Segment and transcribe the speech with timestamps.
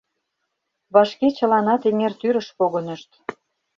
[0.93, 3.11] Вашке чыланат эҥер тӱрыш погынышт.